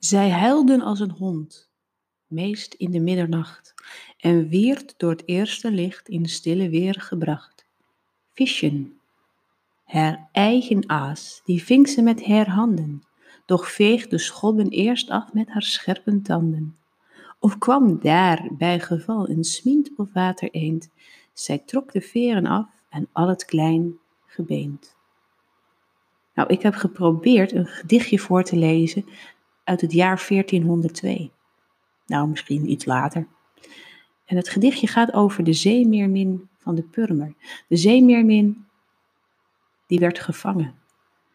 [0.00, 1.70] Zij huilden als een hond,
[2.26, 3.74] meest in de middernacht,
[4.18, 7.66] en wierd door het eerste licht in stille weer gebracht.
[8.32, 9.00] Visjen,
[9.84, 13.02] haar eigen aas, die ving ze met haar handen,
[13.46, 16.76] doch veeg de schobben eerst af met haar scherpe tanden.
[17.38, 20.88] Of kwam daar bij geval een smint of watereend,
[21.32, 24.98] zij trok de veren af en al het klein gebeend.
[26.34, 29.04] Nou, ik heb geprobeerd een gedichtje voor te lezen
[29.70, 31.30] uit het jaar 1402.
[32.06, 33.26] Nou, misschien iets later.
[34.24, 37.34] En het gedichtje gaat over de zeemeermin van de Purmer.
[37.68, 38.66] De zeemeermin
[39.86, 40.74] die werd gevangen.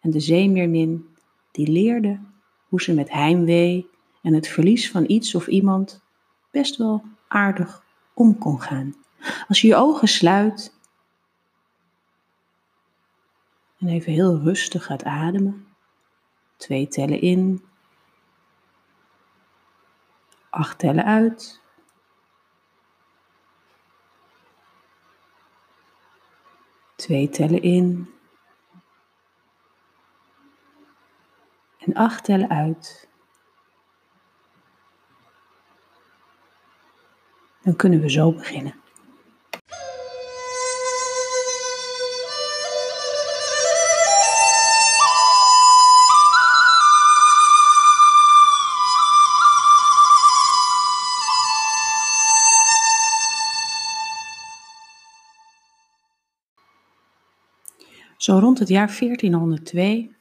[0.00, 1.08] En de zeemeermin
[1.50, 2.20] die leerde
[2.68, 3.86] hoe ze met heimwee
[4.22, 6.02] en het verlies van iets of iemand
[6.50, 7.84] best wel aardig
[8.14, 8.94] om kon gaan.
[9.48, 10.74] Als je je ogen sluit
[13.78, 15.66] en even heel rustig gaat ademen,
[16.56, 17.62] twee tellen in,
[20.58, 21.60] acht tellen uit.
[26.96, 28.14] Twee tellen in.
[31.78, 33.08] En acht tellen uit.
[37.62, 38.74] Dan kunnen we zo beginnen.
[58.28, 60.14] Zo rond het jaar 1402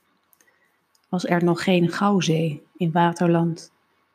[1.09, 3.71] was er nog geen Gouwzee in Waterland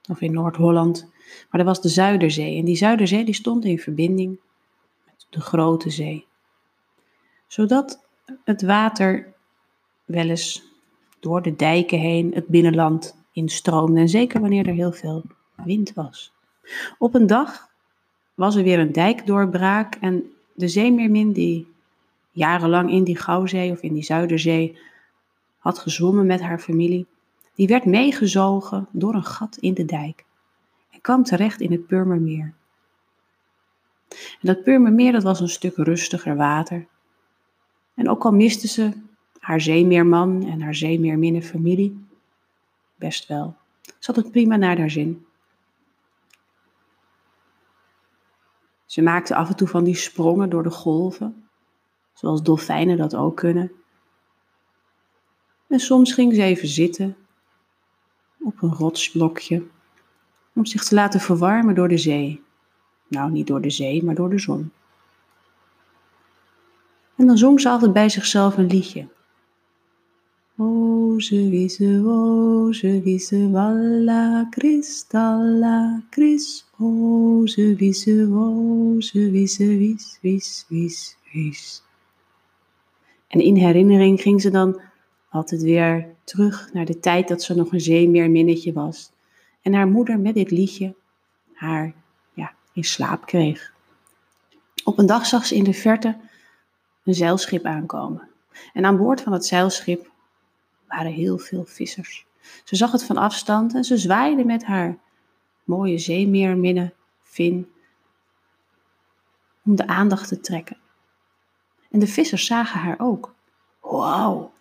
[0.09, 1.11] of in Noord-Holland,
[1.51, 2.59] maar er was de Zuiderzee.
[2.59, 4.41] En die Zuiderzee die stond in verbinding
[5.05, 6.27] met de Grote Zee.
[7.47, 8.05] Zodat
[8.45, 9.33] het water
[10.05, 10.63] wel eens
[11.21, 14.01] door de dijken heen het binnenland instroomde.
[14.01, 15.23] En zeker wanneer er heel veel
[15.65, 16.33] wind was.
[16.99, 17.69] Op een dag
[18.35, 20.25] was er weer een dijkdoorbraak en
[20.55, 21.73] de zeemeermin die
[22.33, 24.79] jarenlang in die Gouwzee of in die Zuiderzee
[25.59, 27.07] had gezwommen met haar familie,
[27.55, 30.25] die werd meegezogen door een gat in de dijk
[30.91, 32.55] en kwam terecht in het Purmermeer.
[34.09, 36.87] En dat Purmermeer dat was een stuk rustiger water.
[37.95, 38.93] En ook al miste ze
[39.39, 42.07] haar zeemeerman en haar zeemeerminnenfamilie,
[42.97, 43.57] best wel,
[43.99, 45.27] zat het prima naar haar zin.
[48.87, 51.49] Ze maakte af en toe van die sprongen door de golven
[52.13, 53.73] zoals dolfijnen dat ook kunnen.
[55.69, 57.17] En soms ging ze even zitten
[58.41, 59.63] op een rotsblokje
[60.55, 62.43] om zich te laten verwarmen door de zee.
[63.09, 64.73] Nou, niet door de zee, maar door de zon.
[67.17, 69.09] En dan zong ze altijd bij zichzelf een liedje.
[70.57, 76.67] O, ze wiese, o, ze wiese, walla, kristalla, kris.
[77.45, 81.83] Ze wiese, o, ze wiese, wies, wies, wies, wies.
[83.33, 84.81] En in herinnering ging ze dan
[85.31, 89.13] altijd weer terug naar de tijd dat ze nog een zeemeerminnetje was.
[89.63, 90.95] En haar moeder met dit liedje
[91.55, 91.95] haar
[92.35, 93.73] ja, in slaap kreeg.
[94.85, 96.17] Op een dag zag ze in de verte
[97.05, 98.29] een zeilschip aankomen.
[98.73, 100.11] En aan boord van het zeilschip
[100.89, 102.27] waren heel veel vissers.
[102.65, 104.99] Ze zag het van afstand en ze zwaaide met haar
[105.65, 107.73] mooie zeemeerminnen Vin
[109.65, 110.82] om de aandacht te trekken.
[111.93, 113.35] En de vissers zagen haar ook.
[113.81, 114.53] Wauw,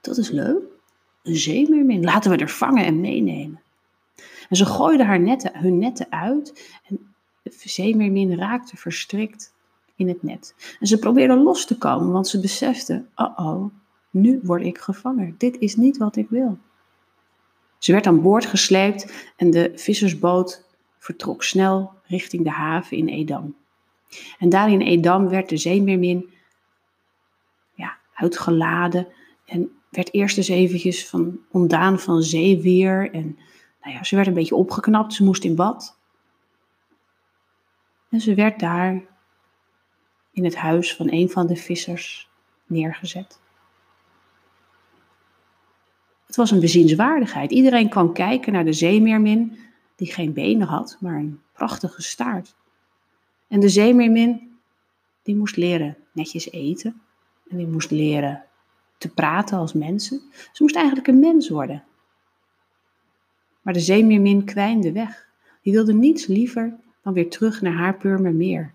[0.00, 0.62] dat is leuk.
[1.22, 3.60] Een zeemeermin, laten we er vangen en meenemen.
[4.48, 9.52] En ze gooiden haar netten, hun netten uit en de zeemeermin raakte verstrikt
[9.96, 10.54] in het net.
[10.80, 13.64] En ze probeerde los te komen, want ze besefte, oh-oh,
[14.10, 15.34] nu word ik gevangen.
[15.38, 16.58] Dit is niet wat ik wil.
[17.78, 20.64] Ze werd aan boord gesleept en de vissersboot
[20.98, 23.54] vertrok snel richting de haven in Edam.
[24.38, 26.30] En daar in Edam werd de zeemeermin
[28.20, 29.06] uitgeladen.
[29.44, 33.10] En werd eerst eens eventjes van, ontdaan van zeeweer.
[33.12, 33.38] En
[33.82, 35.14] nou ja, ze werd een beetje opgeknapt.
[35.14, 35.98] Ze moest in bad.
[38.10, 39.02] En ze werd daar
[40.32, 42.30] in het huis van een van de vissers
[42.66, 43.40] neergezet.
[46.26, 47.50] Het was een bezienswaardigheid.
[47.50, 49.58] Iedereen kwam kijken naar de zeemeermin,
[49.96, 52.54] die geen benen had, maar een prachtige staart.
[53.48, 54.58] En de zeemeermin,
[55.22, 57.00] die moest leren netjes eten
[57.50, 58.44] en die moest leren
[58.98, 60.20] te praten als mensen.
[60.52, 61.84] Ze moest eigenlijk een mens worden.
[63.62, 65.28] Maar de zeemeermin kwijnde weg.
[65.62, 68.74] Die wilde niets liever dan weer terug naar haar Purmermeer.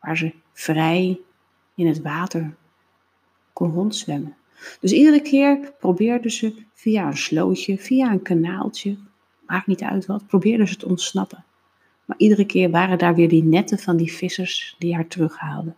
[0.00, 1.20] Waar ze vrij
[1.74, 2.54] in het water
[3.52, 4.36] kon rondzwemmen.
[4.80, 8.96] Dus iedere keer probeerde ze via een slootje, via een kanaaltje
[9.46, 11.44] maakt niet uit wat, probeerde ze te ontsnappen.
[12.04, 15.76] Maar iedere keer waren daar weer die netten van die vissers die haar terughaalden.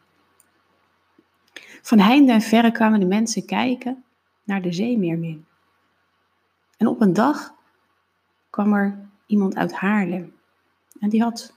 [1.82, 4.04] Van heinde en verre kwamen de mensen kijken
[4.44, 5.46] naar de zeemeermin.
[6.76, 7.54] En op een dag
[8.50, 10.34] kwam er iemand uit Haarlem.
[11.00, 11.56] En die had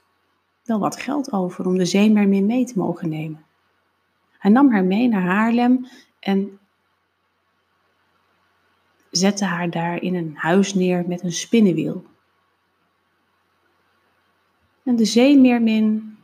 [0.64, 3.44] wel wat geld over om de zeemeermin mee te mogen nemen.
[4.38, 5.86] Hij nam haar mee naar Haarlem
[6.20, 6.58] en
[9.10, 12.04] zette haar daar in een huis neer met een spinnenwiel.
[14.82, 16.16] En de zeemeermin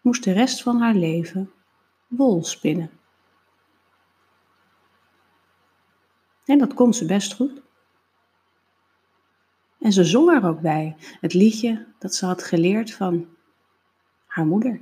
[0.00, 1.50] moest de rest van haar leven
[2.06, 2.90] wol spinnen.
[6.46, 7.62] En dat kon ze best goed.
[9.80, 13.26] En ze zong er ook bij, het liedje dat ze had geleerd van
[14.26, 14.80] haar moeder.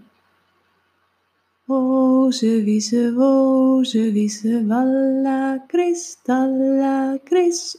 [1.66, 7.70] O, ze wiese wo, ze wiese walla, kristalla, kris.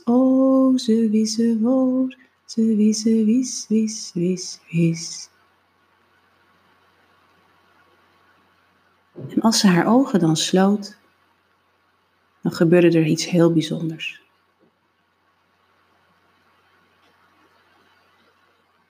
[0.75, 2.07] Ze wiese wo,
[2.45, 3.67] ze wis, wis,
[4.13, 5.29] wis, wis.
[9.29, 10.97] En als ze haar ogen dan sloot,
[12.45, 14.21] dan gebeurde er iets heel bijzonders.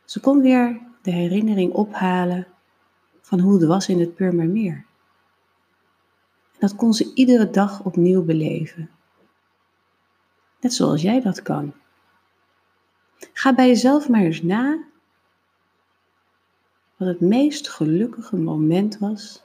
[0.06, 2.48] Ze kon weer de herinnering ophalen
[3.22, 4.86] van hoe het was in het Purmermeer.
[6.52, 8.90] En dat kon ze iedere dag opnieuw beleven.
[10.60, 11.74] Net zoals jij dat kan.
[13.34, 14.84] Ga bij jezelf maar eens na
[16.98, 19.44] wat het meest gelukkige moment was,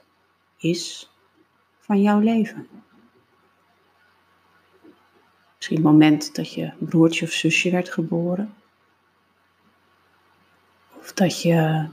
[0.57, 1.11] is
[1.79, 2.67] van jouw leven.
[5.61, 8.53] Misschien het moment dat je broertje of zusje werd geboren.
[10.99, 11.87] Of dat je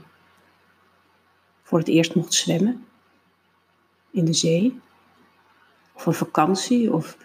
[1.61, 2.85] voor het eerst mocht zwemmen
[4.11, 4.79] in de zee.
[5.93, 7.17] Of een vakantie of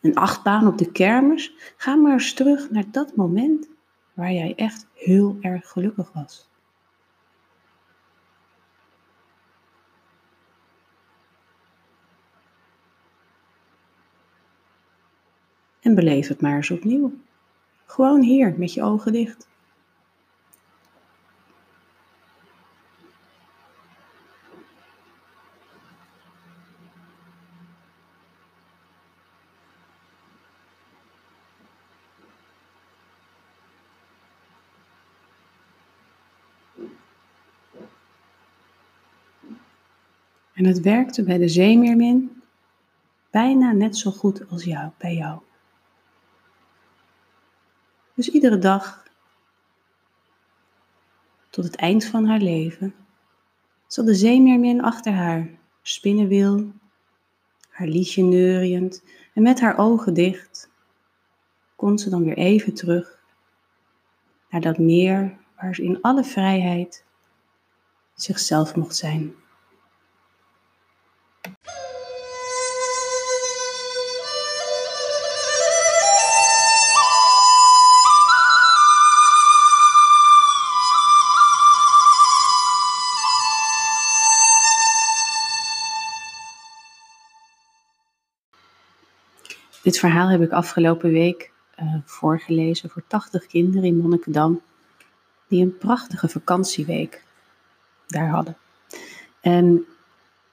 [0.00, 1.52] een achtbaan op de kermis.
[1.76, 3.68] Ga maar eens terug naar dat moment
[4.14, 6.48] waar jij echt heel erg gelukkig was.
[15.82, 17.12] En beleef het maar eens opnieuw.
[17.86, 19.50] Gewoon hier met je ogen dicht.
[40.52, 42.42] En het werkte bij de zeemeermin
[43.30, 45.40] bijna net zo goed als jou, bij jou.
[48.22, 49.02] Dus iedere dag,
[51.50, 52.94] tot het eind van haar leven,
[53.86, 55.50] zat de zeemeermin achter haar
[55.82, 56.72] spinnenwiel,
[57.68, 59.02] haar liedje neuriënd
[59.34, 60.70] en met haar ogen dicht,
[61.76, 63.22] kon ze dan weer even terug
[64.50, 67.04] naar dat meer waar ze in alle vrijheid
[68.14, 69.34] zichzelf mocht zijn.
[89.82, 94.60] Dit verhaal heb ik afgelopen week uh, voorgelezen voor 80 kinderen in Monnikendam,
[95.48, 97.24] die een prachtige vakantieweek
[98.06, 98.56] daar hadden.
[99.40, 99.84] En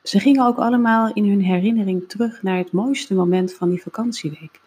[0.04, 4.60] ze gingen ook allemaal in hun herinnering terug naar het mooiste moment van die vakantieweek.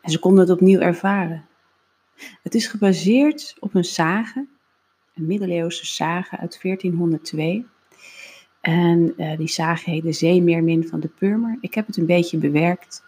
[0.00, 1.46] En ze konden het opnieuw ervaren.
[2.42, 4.46] Het is gebaseerd op een sage,
[5.14, 7.66] een middeleeuwse sage uit 1402.
[8.60, 11.58] En uh, die sage heet De Zeemeermin van de Purmer.
[11.60, 13.04] Ik heb het een beetje bewerkt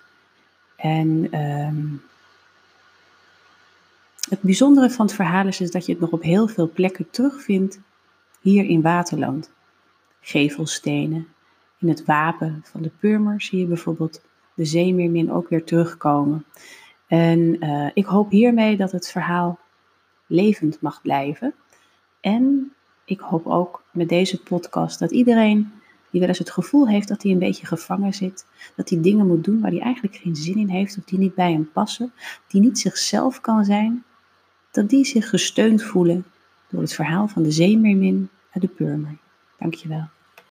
[0.78, 1.86] en ehm,
[4.28, 7.80] het bijzondere van het verhaal is, dat je het nog op heel veel plekken terugvindt
[8.40, 9.50] hier in Waterland.
[10.20, 11.28] Gevelstenen.
[11.78, 14.22] In het wapen van de Purmer zie je bijvoorbeeld
[14.54, 16.44] de zeemeermin ook weer terugkomen.
[17.06, 19.58] En uh, ik hoop hiermee dat het verhaal
[20.26, 21.54] levend mag blijven.
[22.20, 22.72] En
[23.04, 25.72] ik hoop ook met deze podcast dat iedereen
[26.10, 28.46] die wel eens het gevoel heeft dat hij een beetje gevangen zit,
[28.76, 31.34] dat hij dingen moet doen waar hij eigenlijk geen zin in heeft of die niet
[31.34, 32.12] bij hem passen,
[32.46, 34.04] die niet zichzelf kan zijn,
[34.70, 36.24] dat die zich gesteund voelen
[36.68, 39.16] door het verhaal van de zeemeermin uit de Purmer.
[39.58, 40.08] Dankjewel.